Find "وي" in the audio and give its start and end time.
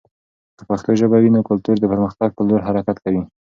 1.19-1.29